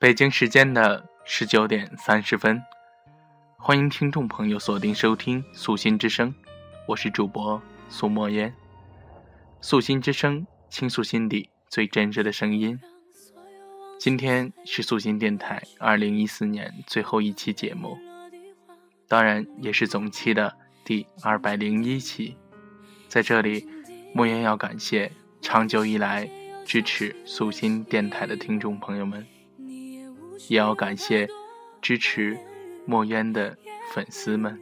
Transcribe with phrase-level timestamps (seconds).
[0.00, 2.62] 北京时间的十九点三十分，
[3.56, 6.32] 欢迎听众朋友锁定收听《素心之声》，
[6.86, 8.48] 我是主播苏墨烟。
[9.60, 12.78] 《素心之声》倾诉心底最真实的声音。
[13.98, 17.98] 今天是素心电台二零一四年最后一期节目，
[19.08, 20.54] 当然也是总期的
[20.84, 22.36] 第二百零一期。
[23.08, 23.66] 在这里，
[24.14, 25.10] 莫烟要感谢
[25.42, 26.30] 长久以来
[26.64, 29.26] 支持素心电台的听众朋友们。
[30.48, 31.28] 也要感谢
[31.82, 32.38] 支持
[32.86, 33.56] 墨渊的
[33.92, 34.58] 粉丝们。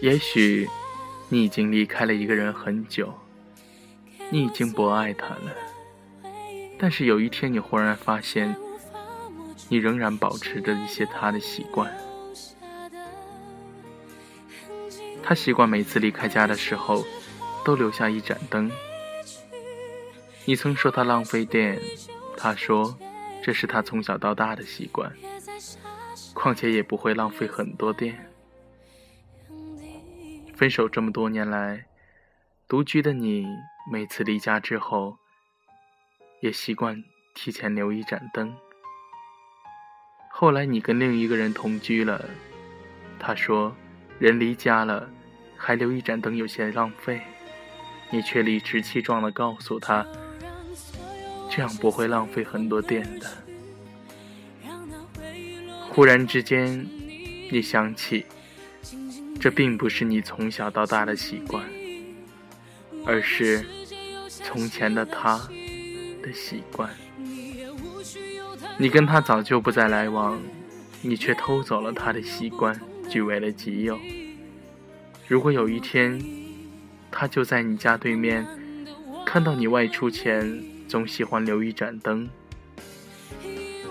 [0.00, 0.66] 也许
[1.28, 3.12] 你已经离开了一个人很久，
[4.30, 5.54] 你已经不爱他了，
[6.78, 8.56] 但是有一天你忽然发现，
[9.68, 11.92] 你仍然保持着一些他的习惯。
[15.30, 17.06] 他习惯每次离开家的时候，
[17.64, 18.68] 都留下一盏灯。
[20.44, 21.80] 你曾说他浪费电，
[22.36, 22.98] 他说
[23.40, 25.12] 这是他从小到大的习惯。
[26.34, 28.28] 况且也不会浪费很多电。
[30.56, 31.86] 分手这么多年来，
[32.66, 33.46] 独居的你，
[33.88, 35.16] 每次离家之后，
[36.40, 37.04] 也习惯
[37.36, 38.52] 提前留一盏灯。
[40.28, 42.28] 后来你跟另一个人同居了，
[43.20, 43.72] 他说
[44.18, 45.08] 人离家了。
[45.62, 47.20] 还留一盏灯有些浪费，
[48.08, 50.06] 你却理直气壮地告诉他，
[51.50, 53.30] 这样不会浪费很多电的。
[55.90, 56.88] 忽然之间，
[57.52, 58.24] 你想起，
[59.38, 61.62] 这并不是你从小到大的习惯，
[63.04, 63.62] 而是
[64.26, 65.36] 从前的他
[66.22, 66.88] 的习惯。
[68.78, 70.40] 你跟他早就不再来往，
[71.02, 74.00] 你却偷走了他的习惯，据为了己有。
[75.30, 76.20] 如果有一天，
[77.08, 78.44] 他就在你家对面，
[79.24, 82.28] 看到你外出前总喜欢留一盏灯，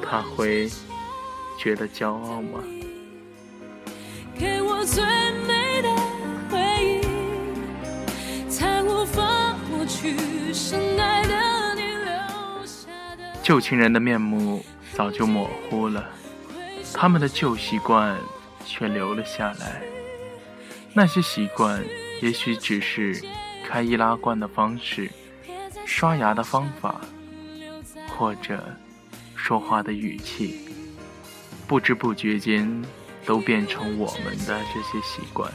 [0.03, 0.69] 他会
[1.57, 2.59] 觉得骄傲吗？
[13.41, 14.61] 旧情人的面目
[14.91, 16.05] 早就模糊了，
[16.93, 18.17] 他们的旧习惯
[18.65, 19.81] 却留了下来。
[20.93, 21.83] 那些习惯，
[22.21, 23.23] 也许只是
[23.65, 25.09] 开易拉罐的方式、
[25.85, 26.99] 刷牙的方法，
[28.17, 28.63] 或者
[29.35, 30.67] 说话的语气，
[31.67, 32.83] 不知不觉间
[33.25, 35.51] 都变成我们的这些习惯。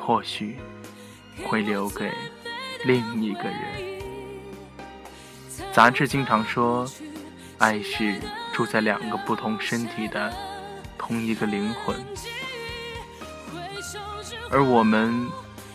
[0.00, 0.56] 或许
[1.44, 2.10] 会留给
[2.84, 3.58] 另一个人。
[5.72, 6.90] 杂志经常说，
[7.58, 8.18] 爱是
[8.52, 10.32] 住在两个不同身体的
[10.96, 11.94] 同一个灵魂。
[14.50, 15.26] 而我们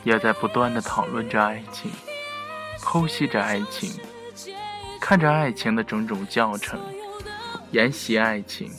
[0.04, 1.92] 也在不断的讨论着爱情，
[2.80, 3.92] 剖析着爱情，
[5.00, 6.80] 看着爱情的种种教程，
[7.72, 8.72] 研习爱情。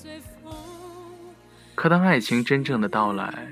[1.75, 3.49] 可当爱情真正的到来，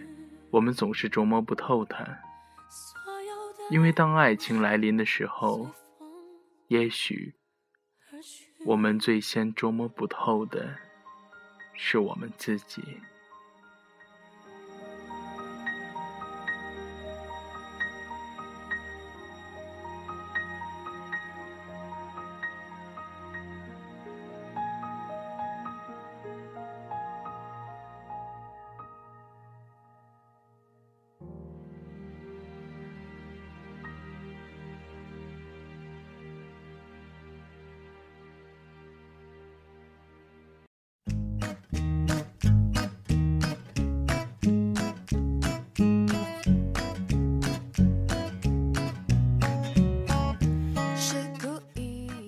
[0.51, 2.05] 我们总是琢磨不透它。
[3.71, 5.71] 因为当爱情来临的时候，
[6.69, 7.35] 也许
[8.67, 10.75] 我们最先琢磨不透的
[11.75, 12.83] 是我们自己。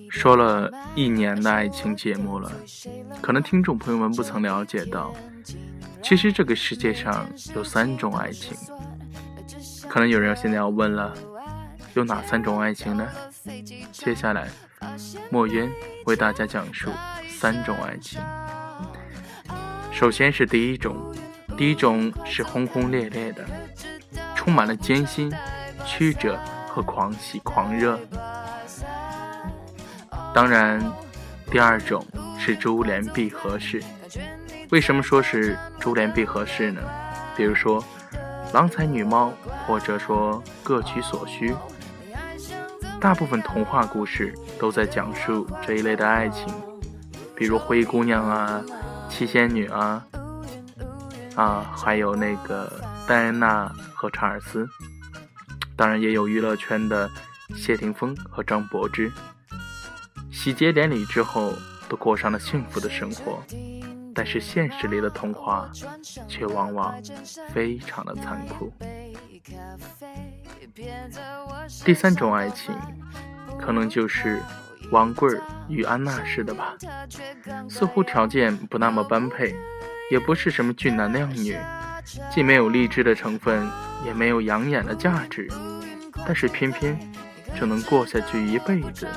[0.09, 2.51] 说了一年的爱情节目了，
[3.21, 5.13] 可能听众朋友们不曾了解到，
[6.01, 8.57] 其实这个世界上有三种爱情。
[9.87, 11.13] 可能有人现在要问了，
[11.93, 13.07] 有哪三种爱情呢？
[13.91, 14.49] 接下来，
[15.29, 15.71] 墨渊
[16.05, 16.89] 为大家讲述
[17.29, 18.19] 三种爱情。
[19.91, 20.95] 首先是第一种，
[21.57, 23.45] 第一种是轰轰烈烈的，
[24.35, 25.31] 充满了艰辛、
[25.85, 26.37] 曲折
[26.67, 27.99] 和狂喜狂热。
[30.33, 30.83] 当然，
[31.49, 32.05] 第二种
[32.37, 33.81] 是珠联璧合式。
[34.69, 36.81] 为什么说是珠联璧合式呢？
[37.37, 37.81] 比如说，
[38.51, 39.31] 郎才女貌，
[39.65, 41.55] 或者说各取所需。
[42.99, 46.53] 大部分童话故事都在讲述这一类的爱情，
[47.35, 48.61] 比如灰姑娘啊、
[49.09, 50.05] 七仙女啊。
[51.35, 52.71] 啊，还有那个
[53.07, 54.67] 戴安娜和查尔斯，
[55.75, 57.09] 当然也有娱乐圈的
[57.55, 59.11] 谢霆锋和张柏芝。
[60.31, 61.53] 喜结连理之后，
[61.89, 63.43] 都过上了幸福的生活。
[64.17, 65.69] 但是现实里的童话，
[66.25, 66.95] 却往往
[67.53, 68.71] 非常的残酷。
[71.83, 72.73] 第三种爱情，
[73.59, 74.41] 可能就是
[74.89, 76.75] 王贵儿与安娜式的吧。
[77.69, 79.53] 似乎条件不那么般配，
[80.11, 81.57] 也不是什么俊男靓女，
[82.31, 83.67] 既没有励志的成分，
[84.05, 85.49] 也没有养眼的价值，
[86.25, 86.97] 但是偏偏
[87.59, 89.07] 就能过下去一辈子。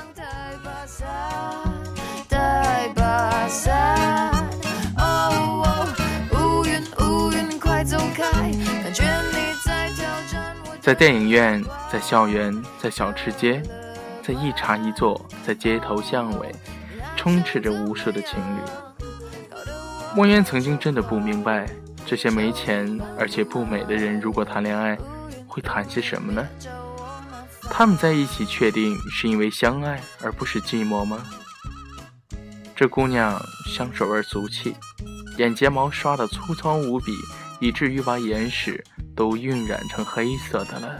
[10.81, 13.61] 在电影院，在校园，在小吃街，
[14.23, 16.51] 在一茶一座，在街头巷尾，
[17.15, 18.88] 充斥着无数的情侣。
[20.19, 21.65] 莫言曾经真的不明白，
[22.05, 24.97] 这些没钱而且不美的人，如果谈恋爱，
[25.47, 26.45] 会谈些什么呢？
[27.71, 31.23] 他们在一起，确定是因为相爱，而不是寂寞吗？
[32.75, 34.75] 这姑娘香水味俗气，
[35.37, 37.13] 眼睫毛刷得粗糙无比。
[37.61, 38.83] 以至于把眼屎
[39.15, 40.99] 都晕染成黑色的了，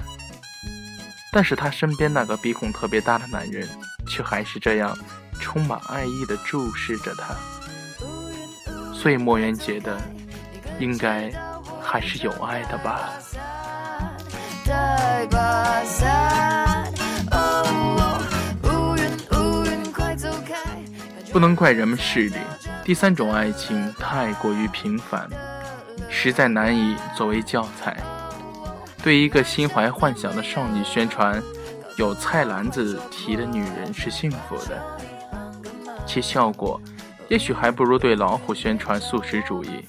[1.33, 3.68] 但是她身边那个鼻孔特别大的男人，
[4.07, 4.98] 却还是这样
[5.42, 7.36] 充满爱意的注视着她。
[8.99, 9.97] 所以莫言觉得，
[10.77, 11.31] 应该
[11.81, 13.11] 还是有爱的吧。
[21.31, 22.35] 不能怪人们势利，
[22.83, 25.29] 第三种爱情太过于平凡。
[26.09, 27.95] 实在难以作为教材，
[29.01, 31.41] 对一个心怀幻想的少女宣传，
[31.95, 34.77] 有菜篮子提的女人是幸福的，
[36.05, 36.81] 其效果
[37.29, 39.85] 也许还不如对老虎宣传素食主义。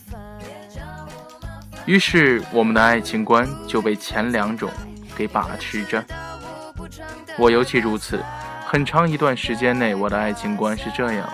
[1.86, 4.70] 于是我们的爱情观就被前两种
[5.16, 6.04] 给把持着，
[7.38, 8.22] 我尤其如此。
[8.66, 11.32] 很长一段时间内，我的爱情观是这样的：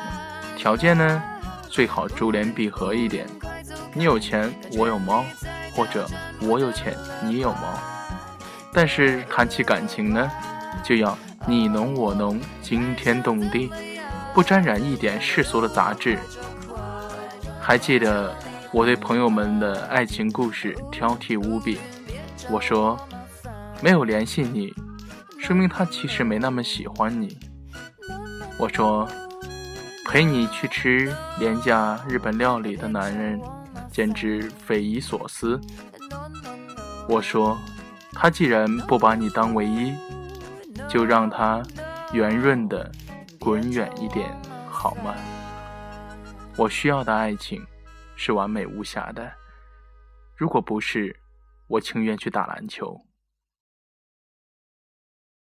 [0.56, 1.22] 条件呢，
[1.68, 3.26] 最好珠联璧合一点。
[3.92, 5.22] 你有钱，我有猫，
[5.74, 6.08] 或者
[6.40, 7.78] 我有钱，你有猫。
[8.72, 10.30] 但是谈起感情呢，
[10.82, 13.70] 就要你侬我侬，惊天动地，
[14.36, 16.18] 不沾染一点世俗的杂质。
[17.58, 18.36] 还记得
[18.70, 21.78] 我对朋友们的爱情故事挑剔无比，
[22.50, 22.98] 我说
[23.80, 24.74] 没有联系你，
[25.38, 27.38] 说明他其实没那么喜欢你。
[28.58, 29.08] 我说
[30.04, 33.40] 陪你去吃廉价日本料理的男人。
[33.90, 35.58] 简直匪夷所思。
[37.08, 37.56] 我说，
[38.12, 39.94] 他既然不把你当唯一，
[40.86, 41.62] 就让他
[42.12, 42.92] 圆润的
[43.46, 44.36] 滚远一点，
[44.68, 45.14] 好吗？
[46.58, 47.64] 我需要的爱情
[48.16, 49.32] 是完美无瑕的。
[50.34, 51.16] 如果不是，
[51.68, 53.00] 我情愿去打篮球。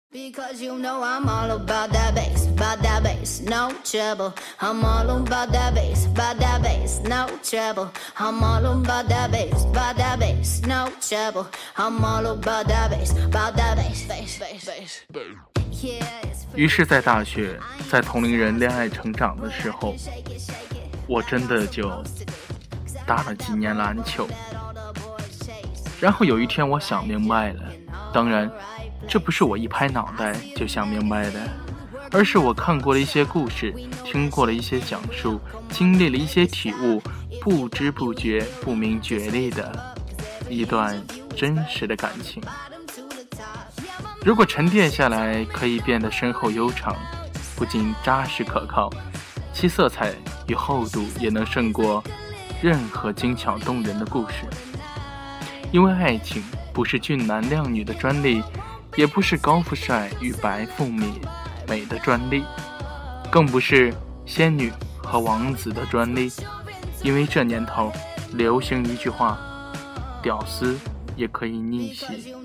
[0.10, 4.36] Because you know I'm all about that bass, about that bass, no trouble.
[4.60, 7.90] I'm all about that bass, about that bass, no trouble.
[8.16, 11.48] I'm all about that bass, about that bass, no trouble.
[11.76, 15.02] I'm all about that bass, about that bass, bass, bass, bass.
[15.12, 15.84] bass.
[15.84, 16.31] Yeah.
[16.56, 17.60] 于是，在大学，
[17.90, 19.96] 在同龄人恋爱成长的时候，
[21.08, 22.04] 我真的就
[23.06, 24.28] 打了几年篮球。
[26.00, 27.64] 然后有一天，我想明白了，
[28.14, 28.52] 当然。
[29.08, 31.40] 这不是我一拍脑袋就想明白的，
[32.12, 33.74] 而是我看过了一些故事，
[34.06, 37.02] 听过了一些讲述，经历了一些体悟，
[37.42, 39.96] 不知不觉不明觉厉的
[40.48, 41.02] 一段
[41.36, 42.42] 真实的感情。
[44.24, 46.96] 如果沉淀下来，可以变得深厚悠长，
[47.56, 48.90] 不仅扎实可靠，
[49.54, 50.14] 其色彩
[50.48, 52.04] 与厚度也能胜过
[52.62, 54.46] 任何精巧动人的故事。
[55.72, 58.44] 因为爱情不是俊男靓女的专利。
[58.98, 61.14] 也不是高富帅与白富美
[61.66, 62.44] 美的专利，
[63.32, 63.94] 更不是
[64.26, 64.70] 仙女
[65.02, 66.30] 和王子的专利，
[67.02, 67.90] 因为这年头
[68.34, 69.40] 流行一句话：
[70.22, 70.78] 屌丝
[71.16, 72.36] 也可以逆袭。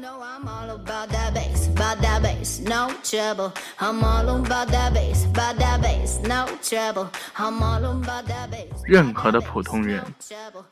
[8.85, 10.03] 任何的普通人，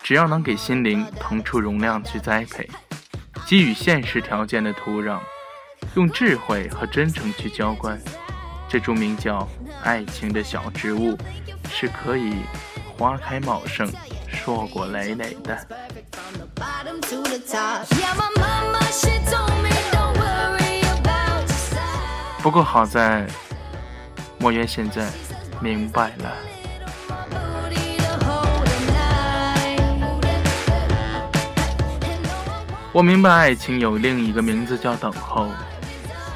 [0.02, 2.68] 只要能给心灵腾出容量去栽培，
[3.46, 5.18] 给予现实条件的土壤。
[5.94, 8.00] 用智慧和真诚去浇灌，
[8.68, 9.46] 这株名叫
[9.82, 11.16] 爱情的小植物，
[11.70, 12.36] 是可以
[12.96, 13.88] 花开茂盛、
[14.26, 15.66] 硕果累累的。
[22.44, 23.26] 不过好在，
[24.38, 25.10] 莫言现在
[25.62, 26.30] 明白了。
[32.92, 35.48] 我明白，爱情有另一个名字叫等候。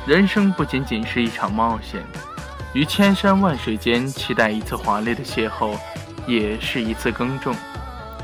[0.07, 2.03] 人生不仅仅是一场冒险，
[2.73, 5.77] 于千山万水间期待一次华丽的邂逅，
[6.27, 7.55] 也是一次耕种。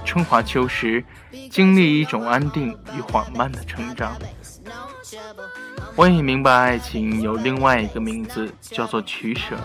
[0.07, 1.05] 春华秋实，
[1.51, 4.17] 经历一种安定与缓慢的成长。
[5.97, 9.57] 我也明白，爱情有另外一个名字，叫做取舍。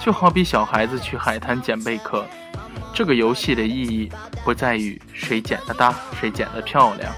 [0.00, 2.26] 就好比小孩子去海滩捡贝壳，
[2.92, 4.10] 这个游戏的意义
[4.44, 7.12] 不在于谁捡的大，谁捡的漂亮。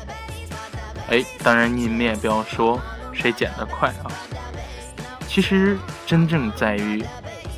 [1.08, 2.80] 哎，当然你们也不要说
[3.12, 4.10] 谁捡得快啊。
[5.26, 7.04] 其实真正在于，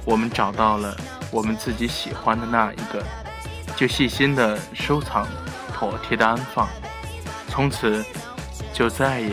[0.05, 0.97] 我们找到了
[1.31, 3.03] 我们自己喜欢的那一个，
[3.77, 5.27] 就细心的收藏，
[5.75, 6.69] 妥帖的安放，
[7.49, 8.05] 从此
[8.73, 9.33] 就再也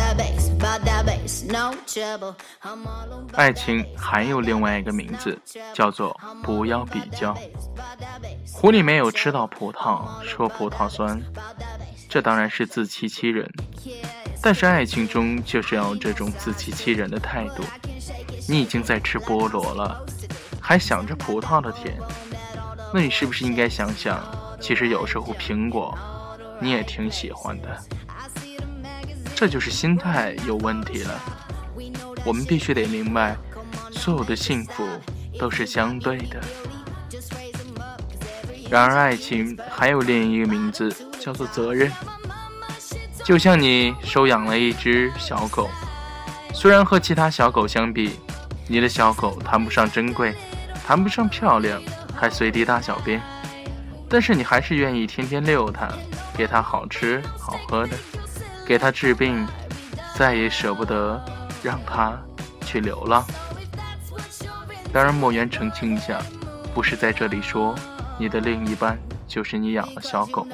[3.33, 5.37] 爱情还有另外一个名字，
[5.73, 7.35] 叫做不要比较。
[8.53, 11.21] 湖里没有吃到葡萄说葡萄酸，
[12.09, 13.49] 这当然是自欺欺人。
[14.41, 17.63] 但是爱情中就是要这种自欺欺人的态度。
[18.49, 20.03] 你已经在吃菠萝了，
[20.59, 21.97] 还想着葡萄的甜，
[22.93, 24.19] 那你是不是应该想想，
[24.59, 25.97] 其实有时候苹果
[26.59, 27.77] 你也挺喜欢的。
[29.41, 31.19] 这就是心态有问题了。
[32.23, 33.35] 我们必须得明白，
[33.91, 34.87] 所有的幸福
[35.39, 36.39] 都是相对的。
[38.69, 41.91] 然而，爱情还有另一个名字，叫做责任。
[43.23, 45.71] 就像你收养了一只小狗，
[46.53, 48.19] 虽然和其他小狗相比，
[48.67, 50.35] 你的小狗谈不上珍贵，
[50.85, 51.81] 谈不上漂亮，
[52.15, 53.19] 还随地大小便，
[54.07, 55.89] 但是你还是愿意天天遛它，
[56.37, 57.97] 给它好吃好喝的。
[58.71, 59.45] 给他治病，
[60.15, 61.21] 再也舍不得
[61.61, 62.17] 让他
[62.65, 63.21] 去流浪。
[64.93, 66.21] 当然，莫言澄清一下，
[66.73, 67.75] 不是在这里说
[68.17, 68.97] 你的另一半
[69.27, 70.47] 就是你养的小狗。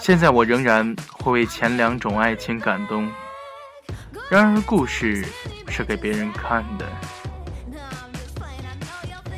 [0.00, 3.10] 现在我仍然会为前两种爱情感动。
[4.30, 5.26] 然而，故事
[5.68, 6.86] 是给别人看的，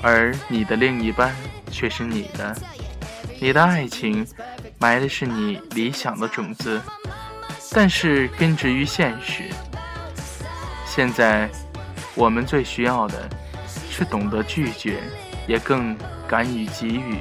[0.03, 1.33] 而你的另一半
[1.71, 2.57] 却是你的。
[3.41, 4.27] 你的爱情
[4.79, 6.81] 埋的是你理想的种子，
[7.71, 9.45] 但是根植于现实。
[10.85, 11.49] 现在，
[12.17, 13.31] 我们最需要的
[13.89, 14.99] 是懂得拒绝，
[15.47, 17.19] 也更敢于给予。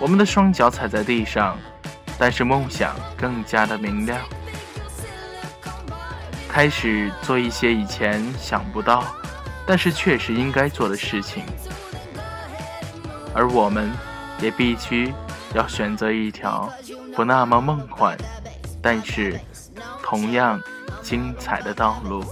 [0.00, 1.58] 我们的双脚踩在地上，
[2.18, 4.18] 但是梦想更加的明亮。
[6.52, 9.02] 开始做一些以前想不到，
[9.66, 11.42] 但是确实应该做的事情，
[13.34, 13.90] 而我们
[14.38, 15.14] 也必须
[15.54, 16.70] 要选择一条
[17.16, 18.14] 不那么梦幻，
[18.82, 19.40] 但是
[20.02, 20.60] 同样
[21.02, 22.22] 精彩的道路。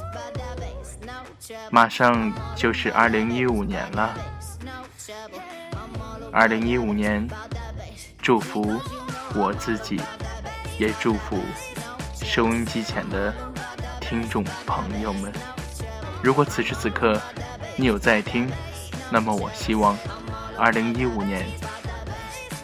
[1.71, 4.15] 马上就是二零一五年了，
[6.31, 7.27] 二零一五年，
[8.21, 8.79] 祝福
[9.35, 9.99] 我自己，
[10.79, 11.39] 也祝福
[12.13, 13.33] 收音机前的。
[14.11, 15.33] 听众朋友们，
[16.21, 17.17] 如果此时此刻
[17.77, 18.51] 你有在听，
[19.09, 19.97] 那么我希望
[20.59, 21.47] 二零一五年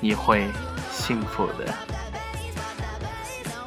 [0.00, 0.49] 你会
[0.91, 1.73] 幸福的。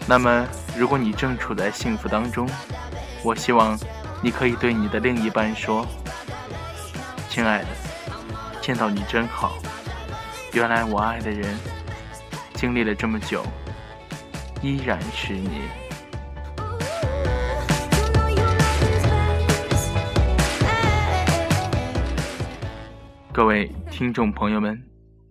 [0.05, 0.45] 那么，
[0.77, 2.45] 如果你正处在幸福当中，
[3.23, 3.79] 我希望
[4.21, 5.87] 你可以对你的另一半说
[7.31, 7.67] ：“亲爱的，
[8.59, 9.53] 见到你真好。
[10.51, 11.57] 原来我爱的人，
[12.55, 13.41] 经历了这么久，
[14.61, 15.61] 依然是你。”
[23.39, 24.83] 各位听众朋友们，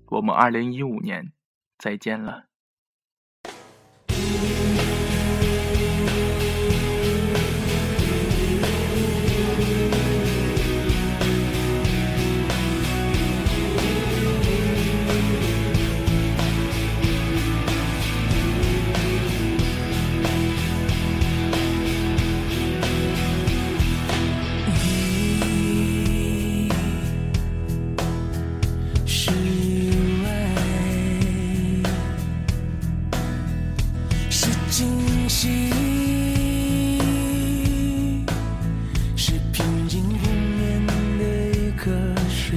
[0.07, 1.31] 我们二零一五年
[1.79, 2.47] 再见了。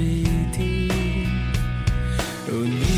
[0.02, 0.90] 一滴。
[2.48, 2.91] 如你。